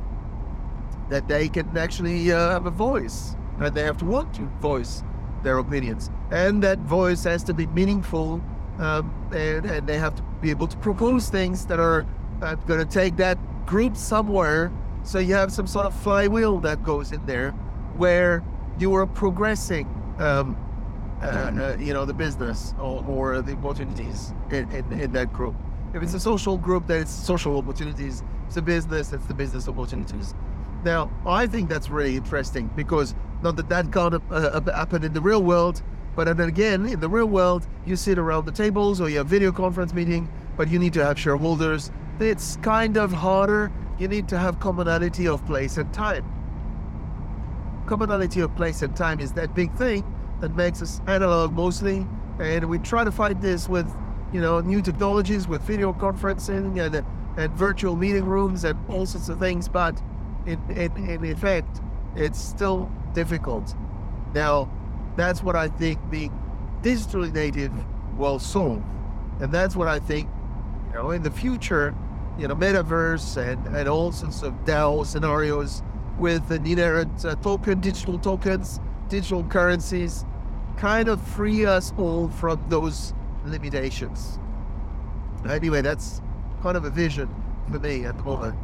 that 1.10 1.28
they 1.28 1.48
can 1.48 1.78
actually 1.78 2.32
uh, 2.32 2.50
have 2.50 2.66
a 2.66 2.72
voice 2.72 3.36
and 3.60 3.74
they 3.76 3.84
have 3.84 3.98
to 3.98 4.06
want 4.06 4.34
to 4.34 4.42
voice 4.60 5.04
their 5.44 5.58
opinions 5.60 6.10
and 6.32 6.62
that 6.64 6.80
voice 6.80 7.24
has 7.24 7.44
to 7.44 7.54
be 7.54 7.68
meaningful 7.68 8.42
um, 8.80 9.32
and, 9.34 9.66
and 9.66 9.88
they 9.88 9.98
have 9.98 10.16
to 10.16 10.24
be 10.42 10.50
able 10.50 10.68
to 10.68 10.78
propose 10.78 11.30
things 11.30 11.66
that 11.66 11.80
are 11.80 12.06
uh, 12.42 12.56
going 12.56 12.80
to 12.80 12.86
take 12.86 13.18
that 13.18 13.38
group 13.66 13.98
somewhere. 13.98 14.72
So 15.04 15.20
you 15.20 15.34
have 15.34 15.52
some 15.52 15.68
sort 15.68 15.86
of 15.86 16.00
flywheel 16.02 16.60
that 16.60 16.84
goes 16.84 17.12
in 17.12 17.26
there 17.26 17.52
where 17.96 18.44
you 18.78 18.94
are 18.96 19.08
progressing 19.08 19.88
um, 20.20 20.56
uh, 21.22 21.26
uh, 21.26 21.78
you 21.80 21.94
know 21.94 22.06
the 22.06 22.14
business 22.14 22.76
or, 22.80 23.04
or 23.06 23.42
the 23.42 23.54
opportunities 23.54 24.34
in, 24.52 24.70
in, 24.72 25.00
in, 25.00 25.12
that 25.14 25.34
group. 25.34 25.56
If 25.96 26.04
it's 26.04 26.14
a 26.14 26.20
social 26.20 26.58
group 26.58 26.86
then 26.86 27.02
it's 27.02 27.12
social 27.12 27.58
opportunities. 27.58 28.22
If 28.22 28.48
it's 28.48 28.58
a 28.58 28.62
business, 28.62 29.14
it's 29.14 29.26
the 29.26 29.34
business 29.34 29.68
opportunities. 29.68 30.36
Now, 30.84 31.12
I 31.26 31.48
think 31.48 31.70
that's 31.70 31.90
really 31.90 32.16
interesting 32.16 32.70
because 32.76 33.16
not 33.42 33.56
that 33.56 33.68
that 33.70 33.92
can't 33.92 34.22
uh, 34.30 34.62
happen 34.72 35.04
in 35.04 35.14
the 35.14 35.22
real 35.22 35.42
world, 35.42 35.82
but 36.18 36.36
then 36.36 36.50
again, 36.50 36.88
in 36.88 37.00
the 37.00 37.08
real 37.08 37.28
world, 37.28 37.68
you 37.86 37.96
sit 37.96 38.18
around 38.18 38.46
the 38.46 38.52
tables 38.52 39.00
or 39.00 39.08
you 39.08 39.20
have 39.20 39.28
video 39.28 39.52
conference 39.52 39.94
meeting, 39.94 40.28
but 40.58 40.68
you 40.68 40.80
need 40.80 40.92
to 40.94 41.06
have 41.06 41.20
shareholders. 41.20 41.92
It's 42.20 42.58
kind 42.58 42.98
of 42.98 43.14
harder. 43.14 43.72
You 44.00 44.08
need 44.08 44.28
to 44.30 44.38
have 44.40 44.60
commonality 44.60 45.28
of 45.28 45.46
place 45.46 45.78
and 45.78 45.94
time. 45.94 46.26
Commonality 47.86 48.40
of 48.40 48.56
place 48.56 48.82
and 48.82 48.96
time 48.96 49.20
is 49.20 49.32
that 49.34 49.54
big 49.54 49.72
thing 49.76 50.04
that 50.42 50.56
makes 50.56 50.82
us 50.82 51.02
analog 51.06 51.54
mostly, 51.54 52.08
and 52.40 52.68
we 52.68 52.80
try 52.80 53.04
to 53.04 53.12
fight 53.12 53.40
this 53.40 53.70
with, 53.70 53.88
you 54.34 54.42
know, 54.42 54.60
new 54.60 54.82
technologies, 54.82 55.48
with 55.48 55.62
video 55.62 55.94
conferencing 55.94 56.84
and 56.84 57.06
and 57.38 57.54
virtual 57.54 57.96
meeting 57.96 58.26
rooms 58.26 58.64
and 58.64 58.78
all 58.90 59.06
sorts 59.06 59.30
of 59.30 59.38
things, 59.38 59.70
but 59.70 60.02
in, 60.48 60.60
in, 60.72 60.98
in 61.08 61.24
effect, 61.26 61.82
it's 62.16 62.42
still 62.42 62.92
difficult. 63.14 63.76
Now, 64.34 64.72
that's 65.18 65.44
what 65.44 65.56
I 65.56 65.68
think 65.68 66.00
being 66.10 66.32
digitally 66.82 67.34
native 67.34 67.72
will 68.18 68.40
solve. 68.40 68.84
And 69.42 69.52
that's 69.52 69.76
what 69.76 69.88
I 69.88 70.00
think, 70.00 70.30
you 70.88 70.94
know, 70.94 71.12
in 71.12 71.24
the 71.24 71.32
future, 71.32 71.96
you 72.38 72.48
know, 72.48 72.56
metaverse 72.56 73.38
and, 73.38 73.76
and 73.76 73.90
all 73.90 74.12
sorts 74.12 74.44
of 74.44 74.54
DAO 74.66 75.06
scenarios 75.06 75.84
with 76.18 76.50
an 76.52 76.66
inherent 76.66 77.26
uh, 77.26 77.36
token, 77.36 77.80
digital 77.80 78.18
tokens, 78.18 78.80
digital 79.10 79.44
currencies, 79.44 80.26
kind 80.78 81.10
of 81.10 81.22
free 81.22 81.66
us 81.66 81.94
all 81.98 82.30
from 82.30 82.64
those 82.70 83.14
limitations. 83.46 84.40
Anyway, 85.50 85.82
that's 85.82 86.22
kind 86.62 86.78
of 86.78 86.86
a 86.86 86.90
vision 86.90 87.30
for 87.72 87.80
me 87.80 88.06
at 88.06 88.18
the 88.18 88.24
moment. 88.24 88.56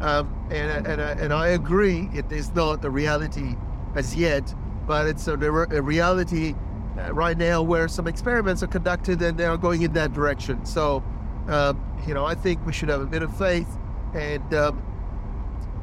Um, 0.00 0.34
and, 0.50 0.86
and, 0.86 1.00
and 1.00 1.32
I 1.32 1.48
agree, 1.48 2.08
it 2.14 2.30
is 2.32 2.54
not 2.54 2.80
the 2.80 2.90
reality 2.90 3.56
as 3.94 4.16
yet, 4.16 4.54
but 4.90 5.06
it's 5.06 5.28
a, 5.28 5.34
a 5.34 5.80
reality 5.80 6.52
uh, 6.98 7.12
right 7.12 7.38
now 7.38 7.62
where 7.62 7.86
some 7.86 8.08
experiments 8.08 8.60
are 8.60 8.66
conducted 8.66 9.22
and 9.22 9.38
they 9.38 9.44
are 9.44 9.56
going 9.56 9.82
in 9.82 9.92
that 9.92 10.12
direction. 10.12 10.66
So, 10.66 11.00
um, 11.46 11.80
you 12.08 12.12
know, 12.12 12.24
I 12.24 12.34
think 12.34 12.66
we 12.66 12.72
should 12.72 12.88
have 12.88 13.00
a 13.00 13.06
bit 13.06 13.22
of 13.22 13.30
faith, 13.38 13.68
and 14.14 14.52
um, 14.52 14.82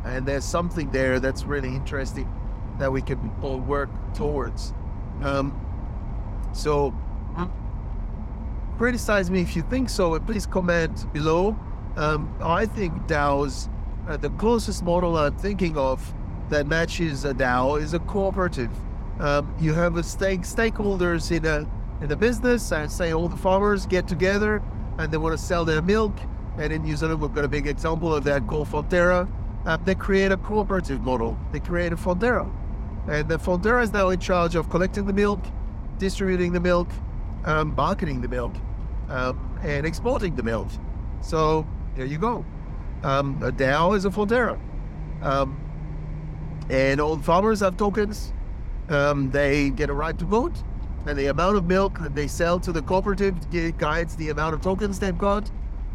and 0.03 0.25
there's 0.25 0.43
something 0.43 0.91
there 0.91 1.21
that's 1.21 1.45
really 1.45 1.69
interesting 1.69 2.29
that 2.79 2.91
we 2.91 3.01
can 3.01 3.31
all 3.41 3.59
work 3.59 3.89
towards. 4.13 4.73
Um, 5.21 5.55
so 6.51 6.93
criticize 8.77 9.31
me 9.31 9.39
if 9.39 9.55
you 9.55 9.61
think 9.61 9.89
so, 9.89 10.15
and 10.15 10.25
please 10.25 10.45
comment 10.45 11.13
below. 11.13 11.57
Um, 11.95 12.35
I 12.43 12.65
think 12.65 12.91
DAOs, 13.03 13.69
uh, 14.09 14.17
the 14.17 14.31
closest 14.31 14.83
model 14.83 15.15
I'm 15.15 15.37
thinking 15.37 15.77
of 15.77 16.13
that 16.49 16.67
matches 16.67 17.23
a 17.23 17.33
DAO 17.33 17.81
is 17.81 17.93
a 17.93 17.99
cooperative. 17.99 18.69
Um, 19.19 19.53
you 19.59 19.73
have 19.73 19.97
a 19.97 20.03
stake 20.03 20.41
stakeholders 20.41 21.31
in 21.31 21.45
a 21.45 21.67
in 22.01 22.09
the 22.09 22.15
business. 22.15 22.71
And 22.71 22.91
say 22.91 23.13
all 23.13 23.27
the 23.27 23.37
farmers 23.37 23.85
get 23.85 24.07
together 24.07 24.61
and 24.97 25.11
they 25.11 25.17
want 25.17 25.37
to 25.37 25.43
sell 25.43 25.65
their 25.65 25.81
milk. 25.81 26.13
And 26.57 26.73
in 26.73 26.83
New 26.83 26.95
Zealand, 26.95 27.21
we've 27.21 27.33
got 27.33 27.45
a 27.45 27.47
big 27.47 27.67
example 27.67 28.13
of 28.13 28.23
that 28.23 28.47
called 28.47 28.67
Fonterra. 28.67 29.29
Uh, 29.65 29.77
they 29.77 29.95
create 29.95 30.31
a 30.31 30.37
cooperative 30.37 31.01
model. 31.01 31.37
They 31.51 31.59
create 31.59 31.93
a 31.93 31.95
Fonterra. 31.95 32.49
And 33.07 33.27
the 33.27 33.37
Fonterra 33.37 33.83
is 33.83 33.93
now 33.93 34.09
in 34.09 34.19
charge 34.19 34.55
of 34.55 34.69
collecting 34.69 35.05
the 35.05 35.13
milk, 35.13 35.39
distributing 35.97 36.51
the 36.51 36.59
milk, 36.59 36.89
um, 37.45 37.75
marketing 37.75 38.21
the 38.21 38.27
milk, 38.27 38.53
um, 39.09 39.59
and 39.63 39.85
exporting 39.85 40.35
the 40.35 40.43
milk. 40.43 40.67
So 41.21 41.67
there 41.95 42.05
you 42.05 42.17
go. 42.17 42.45
Um, 43.03 43.41
a 43.43 43.51
DAO 43.51 43.95
is 43.95 44.05
a 44.05 44.09
Fonterra. 44.09 44.59
Um, 45.21 45.59
and 46.69 46.99
all 46.99 47.15
the 47.15 47.23
farmers 47.23 47.59
have 47.59 47.77
tokens. 47.77 48.33
Um, 48.89 49.29
they 49.31 49.69
get 49.69 49.89
a 49.89 49.93
right 49.93 50.17
to 50.17 50.25
vote. 50.25 50.63
And 51.05 51.17
the 51.17 51.27
amount 51.27 51.55
of 51.55 51.65
milk 51.65 51.99
that 51.99 52.15
they 52.15 52.27
sell 52.27 52.59
to 52.59 52.71
the 52.71 52.81
cooperative 52.81 53.35
guides 53.77 54.15
the 54.15 54.29
amount 54.29 54.55
of 54.55 54.61
tokens 54.61 54.99
they've 54.99 55.17
got, 55.17 55.49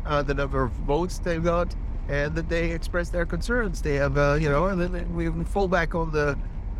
uh, 0.06 0.22
the 0.22 0.34
number 0.34 0.62
of 0.62 0.72
votes 0.72 1.18
they've 1.18 1.42
got, 1.42 1.74
and 2.08 2.34
that 2.34 2.48
they 2.48 2.70
express 2.70 3.10
their 3.10 3.26
concerns. 3.26 3.82
They 3.82 3.96
have, 3.96 4.16
uh, 4.16 4.38
you 4.40 4.48
know, 4.48 4.66
and 4.66 4.80
then 4.80 5.14
we 5.14 5.28
fall 5.44 5.68
back 5.68 5.94
on 5.94 6.12
the 6.12 6.38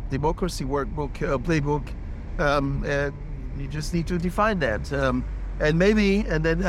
democracy 0.09 0.65
workbook, 0.65 1.21
uh, 1.21 1.37
playbook, 1.37 1.87
um, 2.39 2.83
and 2.85 3.13
you 3.57 3.67
just 3.67 3.93
need 3.93 4.07
to 4.07 4.17
define 4.17 4.59
that. 4.59 4.91
Um, 4.91 5.23
and 5.59 5.77
maybe, 5.77 6.21
and 6.21 6.43
then 6.43 6.59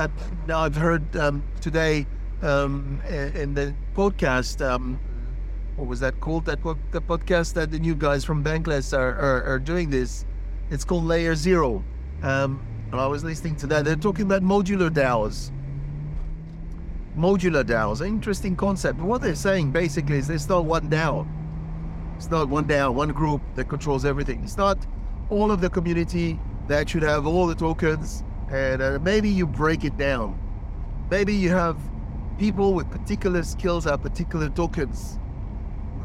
now 0.46 0.60
I've 0.60 0.76
heard 0.76 1.16
um, 1.16 1.42
today 1.60 2.06
um, 2.42 3.00
in 3.08 3.54
the 3.54 3.74
podcast, 3.94 4.64
um, 4.64 5.00
what 5.76 5.88
was 5.88 6.00
that 6.00 6.20
called? 6.20 6.44
That 6.44 6.62
the 6.62 7.00
podcast 7.00 7.54
that 7.54 7.70
the 7.70 7.78
new 7.78 7.94
guys 7.94 8.24
from 8.24 8.44
Bankless 8.44 8.96
are, 8.96 9.14
are, 9.18 9.42
are 9.44 9.58
doing 9.58 9.90
this. 9.90 10.24
It's 10.70 10.84
called 10.84 11.04
Layer 11.04 11.34
Zero. 11.34 11.84
Um, 12.22 12.64
and 12.92 13.00
I 13.00 13.06
was 13.06 13.24
listening 13.24 13.56
to 13.56 13.66
that. 13.68 13.84
They're 13.84 13.96
talking 13.96 14.24
about 14.24 14.42
modular 14.42 14.88
DAOs. 14.88 15.50
Modular 17.16 17.64
DAOs, 17.64 18.06
interesting 18.06 18.56
concept. 18.56 18.98
But 18.98 19.06
what 19.06 19.20
they're 19.20 19.34
saying 19.34 19.72
basically 19.72 20.18
is 20.18 20.28
there's 20.28 20.48
not 20.48 20.64
one 20.64 20.88
DAO. 20.88 21.26
It's 22.16 22.30
not 22.30 22.48
one 22.48 22.66
DAO, 22.66 22.94
one 22.94 23.10
group 23.10 23.42
that 23.56 23.68
controls 23.68 24.04
everything. 24.04 24.42
It's 24.44 24.56
not 24.56 24.78
all 25.30 25.50
of 25.50 25.60
the 25.60 25.70
community 25.70 26.38
that 26.68 26.88
should 26.88 27.02
have 27.02 27.26
all 27.26 27.46
the 27.46 27.54
tokens. 27.54 28.22
And 28.50 28.80
uh, 28.80 28.98
maybe 29.02 29.28
you 29.28 29.46
break 29.46 29.84
it 29.84 29.96
down. 29.96 30.38
Maybe 31.10 31.34
you 31.34 31.50
have 31.50 31.76
people 32.38 32.74
with 32.74 32.90
particular 32.90 33.42
skills 33.42 33.84
have 33.84 34.02
particular 34.02 34.48
tokens, 34.48 35.18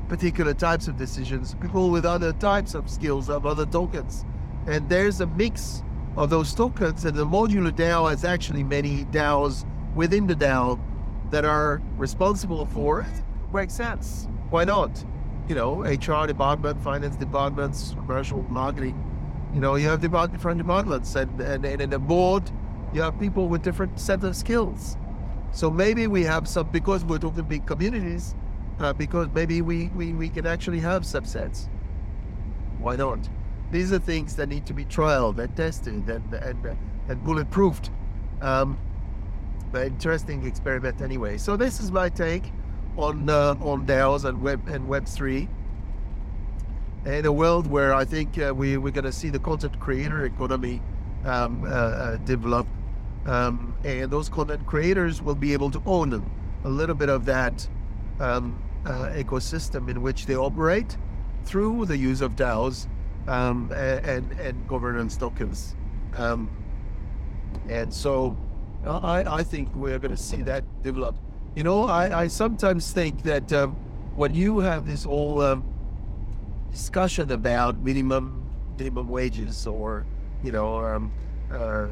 particular 0.10 0.54
types 0.54 0.88
of 0.88 0.98
decisions. 0.98 1.56
People 1.62 1.90
with 1.92 2.06
other 2.06 2.34
types 2.34 2.74
of 2.74 2.90
skills 2.90 3.28
have 3.28 3.46
other 3.46 3.66
tokens. 3.66 4.26
And 4.68 4.90
there's 4.90 5.22
a 5.22 5.28
mix 5.28 5.84
of 6.18 6.30
those 6.30 6.54
tokens, 6.54 7.06
and 7.06 7.16
the 7.16 7.26
modular 7.26 7.72
DAO 7.72 8.10
has 8.10 8.26
actually 8.26 8.64
many 8.64 9.06
DAOs 9.06 9.66
within 9.96 10.28
the 10.28 10.36
DAO 10.36 10.80
that 11.30 11.46
are 11.46 11.82
responsible 11.98 12.66
for 12.66 13.02
it. 13.02 13.24
Makes 13.54 13.76
sense. 13.76 14.28
Why 14.50 14.66
not? 14.66 14.92
You 15.48 15.56
know, 15.56 15.84
HR 15.84 16.28
department, 16.28 16.82
finance 16.82 17.16
departments, 17.16 17.92
commercial 17.92 18.44
marketing. 18.50 18.98
You 19.54 19.62
know, 19.62 19.76
you 19.76 19.88
have 19.88 20.02
different 20.02 20.58
departments, 20.58 21.16
and, 21.16 21.40
and, 21.40 21.66
and 21.66 21.82
in 21.82 21.90
the 21.90 22.00
board, 22.00 22.52
you 22.94 23.02
have 23.02 23.20
people 23.20 23.48
with 23.48 23.62
different 23.62 24.00
set 24.00 24.24
of 24.24 24.36
skills. 24.36 24.98
So 25.52 25.72
maybe 25.72 26.08
we 26.08 26.24
have 26.24 26.48
some, 26.48 26.70
because 26.70 27.06
we're 27.06 27.18
talking 27.18 27.44
big 27.44 27.66
communities, 27.66 28.36
uh, 28.80 28.94
because 28.94 29.28
maybe 29.34 29.62
we, 29.62 29.88
we, 29.90 30.14
we 30.14 30.30
can 30.30 30.46
actually 30.46 30.80
have 30.80 31.04
subsets. 31.04 31.68
Why 32.80 32.96
not? 32.96 33.20
These 33.72 33.94
are 33.94 34.00
things 34.00 34.36
that 34.38 34.48
need 34.48 34.66
to 34.66 34.74
be 34.74 34.86
trialed 34.86 35.38
and 35.38 35.56
tested 35.56 36.08
and, 36.10 36.34
and, 36.34 36.78
and 37.08 37.24
bulletproofed. 37.24 37.90
Um, 38.42 38.80
but 39.72 39.86
interesting 39.86 40.46
experiment 40.46 41.02
anyway. 41.02 41.38
So 41.38 41.56
this 41.56 41.80
is 41.80 41.92
my 41.92 42.10
take 42.10 42.52
on 42.98 43.30
uh, 43.30 43.56
on 43.62 43.86
DAOs 43.86 44.26
and 44.26 44.42
Web 44.42 44.68
and 44.68 44.88
Web 44.88 45.06
three. 45.06 45.48
In 47.06 47.26
a 47.26 47.32
world 47.32 47.68
where 47.68 47.94
I 47.94 48.04
think 48.04 48.38
uh, 48.40 48.54
we 48.56 48.78
we're 48.78 48.92
going 48.92 49.06
to 49.06 49.12
see 49.12 49.30
the 49.30 49.40
content 49.40 49.80
creator 49.80 50.26
economy 50.26 50.82
um, 51.24 51.64
uh, 51.64 51.68
uh 51.68 52.18
develop 52.18 52.66
um, 53.26 53.76
and 53.84 54.10
those 54.10 54.30
content 54.30 54.66
creators 54.66 55.22
will 55.22 55.36
be 55.36 55.54
able 55.54 55.70
to 55.72 55.82
own 55.86 56.14
a 56.64 56.70
little 56.70 56.96
bit 56.96 57.10
of 57.10 57.26
that 57.26 57.68
um, 58.20 58.60
uh, 58.90 59.12
ecosystem 59.16 59.90
in 59.90 60.02
which 60.02 60.26
they 60.26 60.36
operate 60.36 60.98
through 61.46 61.86
the 61.86 61.98
use 61.98 62.22
of 62.22 62.36
DAOs 62.36 62.88
um, 63.28 63.72
and, 63.74 64.32
and 64.34 64.68
governance 64.68 65.16
tokens. 65.16 65.76
Um, 66.18 66.50
and 67.68 67.94
so 67.94 68.36
I, 68.86 69.24
I 69.28 69.44
think 69.44 69.74
we're 69.76 70.00
going 70.00 70.16
to 70.16 70.22
see 70.22 70.42
that 70.44 70.64
develop. 70.82 71.16
You 71.56 71.64
know, 71.64 71.84
I, 71.86 72.24
I 72.24 72.28
sometimes 72.28 72.92
think 72.92 73.24
that 73.24 73.52
um, 73.54 73.76
when 74.16 74.34
you 74.34 74.60
have 74.60 74.86
this 74.86 75.04
whole 75.04 75.42
um, 75.42 75.64
discussion 76.72 77.32
about 77.32 77.80
minimum 77.80 78.36
minimum 78.78 79.10
wages 79.10 79.68
or, 79.68 80.06
you 80.42 80.52
know, 80.52 80.78
uh, 81.52 81.88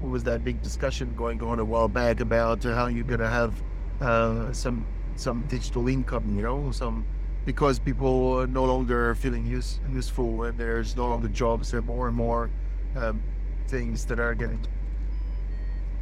what 0.00 0.10
was 0.10 0.22
that 0.24 0.44
big 0.44 0.62
discussion 0.62 1.14
going 1.16 1.42
on 1.42 1.58
a 1.58 1.64
while 1.64 1.88
back 1.88 2.20
about 2.20 2.62
how 2.62 2.86
you're 2.86 3.04
going 3.04 3.20
to 3.20 3.28
have 3.28 3.54
uh, 4.00 4.52
some 4.52 4.86
some 5.16 5.42
digital 5.48 5.88
income, 5.88 6.36
you 6.36 6.42
know, 6.42 6.70
some 6.70 7.04
because 7.44 7.78
people 7.78 8.40
are 8.40 8.46
no 8.46 8.64
longer 8.64 9.14
feeling 9.14 9.46
use, 9.46 9.80
useful 9.92 10.44
and 10.44 10.58
there's 10.58 10.94
no 10.96 11.08
longer 11.08 11.28
jobs, 11.28 11.72
are 11.72 11.82
more 11.82 12.08
and 12.08 12.16
more 12.16 12.50
um, 12.96 13.22
things 13.66 14.04
that 14.06 14.20
are 14.20 14.34
getting 14.34 14.60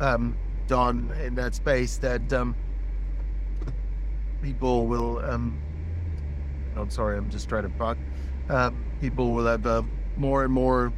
um, 0.00 0.36
done 0.66 1.12
in 1.22 1.34
that 1.36 1.54
space 1.54 1.96
that 1.98 2.32
um, 2.32 2.56
people 4.42 4.86
will. 4.86 5.18
Um, 5.20 5.58
I'm 6.76 6.90
sorry, 6.90 7.18
I'm 7.18 7.30
just 7.30 7.48
trying 7.48 7.70
to 7.70 7.78
talk. 7.78 7.98
Uh, 8.48 8.70
people 9.00 9.32
will 9.32 9.46
have 9.46 9.66
uh, 9.66 9.82
more 10.16 10.44
and 10.44 10.52
more 10.52 10.92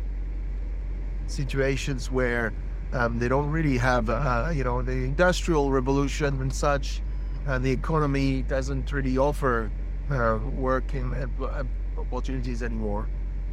situations 1.26 2.10
where 2.10 2.52
um, 2.92 3.18
they 3.18 3.28
don't 3.28 3.50
really 3.50 3.78
have, 3.78 4.10
uh, 4.10 4.50
you 4.52 4.64
know, 4.64 4.82
the 4.82 4.92
industrial 4.92 5.70
revolution 5.70 6.40
and 6.40 6.52
such, 6.52 7.02
and 7.46 7.64
the 7.64 7.70
economy 7.70 8.42
doesn't 8.42 8.92
really 8.92 9.18
offer 9.18 9.70
uh, 10.10 10.38
work 10.54 10.94
and 10.94 11.14
uh, 11.40 11.64
opportunities 11.98 12.62
anymore. 12.62 13.08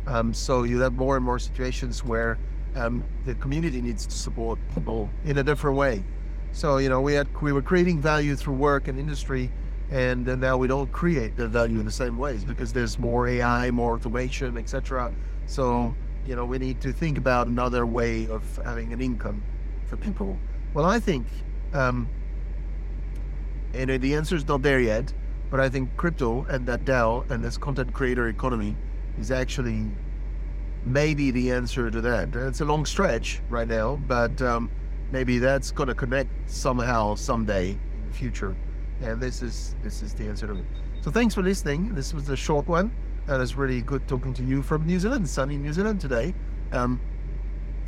Um, 0.08 0.34
so 0.34 0.63
you 0.63 0.80
have 0.80 0.93
more 0.93 1.17
and 1.17 1.26
more 1.26 1.39
situations 1.39 2.04
where 2.04 2.38
um, 2.76 3.04
the 3.26 3.36
community 3.36 3.82
needs 3.82 4.06
to 4.06 4.15
support 4.15 4.60
people 4.73 5.10
in 5.26 5.38
a 5.38 5.43
different 5.43 5.78
way. 5.78 6.04
So 6.52 6.78
you 6.78 6.89
know, 6.89 7.02
we 7.02 7.13
had 7.13 7.28
we 7.41 7.52
were 7.52 7.62
creating 7.62 8.00
value 8.02 8.36
through 8.36 8.56
work 8.56 8.88
and 8.88 8.97
industry, 8.97 9.52
and 9.91 10.26
now 10.26 10.58
we 10.58 10.67
don't 10.67 10.91
create 10.91 11.36
the 11.36 11.47
value 11.47 11.80
in 11.80 11.86
the 11.86 11.91
same 11.91 12.17
ways 12.17 12.43
because 12.43 12.73
there's 12.73 12.97
more 12.97 13.28
AI, 13.28 13.69
more 13.71 13.95
automation, 13.95 14.58
etc. 14.58 15.13
So 15.45 15.93
you 16.26 16.36
know, 16.36 16.45
we 16.45 16.58
need 16.58 16.82
to 16.82 16.91
think 16.91 17.17
about 17.17 17.47
another 17.47 17.86
way 17.86 18.28
of 18.28 18.43
having 18.63 18.91
an 18.91 19.02
income 19.02 19.41
for 19.86 19.95
people. 19.95 20.38
Well, 20.73 20.86
I 20.86 21.00
think, 21.00 21.26
um, 21.73 22.10
and 23.78 24.02
the 24.02 24.16
answer 24.16 24.36
is 24.36 24.48
not 24.48 24.63
there 24.63 24.80
yet, 24.80 25.13
but 25.52 25.60
I 25.60 25.70
think 25.70 25.96
crypto 25.98 26.46
and 26.50 26.66
that 26.68 26.84
DAO 26.84 27.30
and 27.30 27.44
this 27.44 27.58
content 27.58 27.94
creator 27.94 28.28
economy 28.28 28.76
is 29.20 29.32
actually 29.32 29.86
maybe 30.84 31.32
the 31.32 31.52
answer 31.52 31.92
to 31.92 32.02
that. 32.02 32.36
It's 32.36 32.62
a 32.62 32.66
long 32.66 32.86
stretch 32.86 33.42
right 33.50 33.68
now, 33.68 33.98
but 34.08 34.42
um, 34.42 34.72
maybe 35.12 35.38
that's 35.38 35.72
going 35.72 35.88
to 35.88 35.96
connect 35.96 36.30
somehow 36.50 37.16
someday 37.16 37.72
in 37.72 38.08
the 38.08 38.13
future. 38.13 38.56
And 39.02 39.22
this 39.22 39.44
is 39.44 39.76
this 39.84 40.02
is 40.02 40.13
the 40.16 40.28
answer 40.28 40.48
to 40.48 40.56
it. 40.56 40.66
So 41.02 41.12
thanks 41.12 41.36
for 41.36 41.44
listening. 41.44 41.94
This 41.94 42.13
was 42.13 42.30
a 42.30 42.36
short 42.36 42.68
one. 42.68 42.92
And 43.28 43.42
it's 43.42 43.56
really 43.56 43.82
good 43.82 44.08
talking 44.08 44.34
to 44.36 44.44
you 44.44 44.63
from 44.63 44.88
New 44.88 45.00
Zealand, 45.00 45.30
sunny 45.30 45.58
New 45.58 45.74
Zealand 45.74 46.00
today. 46.02 46.34
Um, 46.72 47.00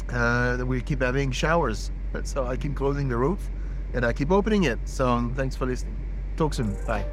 uh, 0.09 0.61
we 0.65 0.81
keep 0.81 1.01
having 1.01 1.31
showers, 1.31 1.91
so 2.23 2.45
I 2.45 2.57
keep 2.57 2.75
closing 2.75 3.07
the 3.07 3.15
roof 3.15 3.49
and 3.93 4.05
I 4.05 4.13
keep 4.13 4.31
opening 4.31 4.63
it. 4.63 4.79
So 4.85 5.07
um, 5.07 5.33
thanks 5.35 5.55
for 5.55 5.65
listening. 5.65 5.95
Talk 6.37 6.53
soon. 6.53 6.75
Bye. 6.87 7.05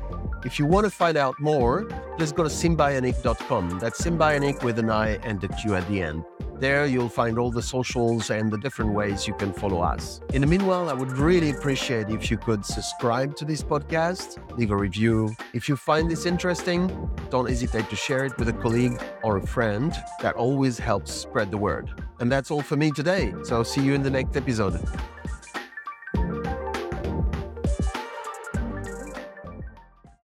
If 0.45 0.59
you 0.59 0.67
want 0.67 0.85
to 0.85 0.91
find 0.91 1.17
out 1.17 1.35
more, 1.41 1.89
just 2.17 2.37
go 2.37 2.45
to 2.45 2.49
symbioniq.com. 2.49 3.81
That's 3.81 4.01
SymbionIQ 4.01 4.63
with 4.63 4.79
an 4.79 4.89
I 4.89 5.17
and 5.25 5.43
a 5.43 5.49
Q 5.49 5.75
at 5.75 5.89
the 5.89 6.01
end. 6.01 6.25
There 6.61 6.87
you'll 6.87 7.09
find 7.09 7.39
all 7.39 7.51
the 7.51 7.61
socials 7.61 8.31
and 8.31 8.51
the 8.51 8.59
different 8.59 8.93
ways 8.93 9.27
you 9.27 9.35
can 9.35 9.53
follow 9.53 9.81
us. 9.81 10.21
In 10.33 10.41
the 10.43 10.47
meanwhile, 10.47 10.89
I 10.89 10.93
would 10.93 11.13
really 11.13 11.51
appreciate 11.51 12.09
if 12.09 12.31
you 12.31 12.39
could 12.39 12.65
subscribe 12.65 13.37
to 13.37 13.45
this 13.45 13.63
podcast, 13.63 14.39
leave 14.57 14.71
a 14.71 14.77
review. 14.77 15.35
If 15.53 15.69
you 15.69 15.77
find 15.77 16.11
this 16.11 16.25
interesting, 16.25 17.11
don't 17.29 17.49
hesitate 17.49 17.91
to 17.91 17.97
share 17.97 18.25
it 18.25 18.39
with 18.39 18.49
a 18.49 18.55
colleague 18.55 19.03
or 19.23 19.39
a 19.39 19.47
friend. 19.47 19.93
That 20.23 20.37
always 20.37 20.79
helps 20.79 21.13
spread 21.13 21.51
the 21.51 21.59
word. 21.59 21.91
And 22.21 22.33
that's 22.33 22.51
all 22.51 22.63
for 22.63 22.77
me 22.77 22.91
today. 22.91 23.35
So 23.43 23.57
I'll 23.57 23.65
see 23.65 23.83
you 23.83 23.93
in 23.95 24.03
the 24.03 24.11
next 24.11 24.37
episode. 24.37 24.81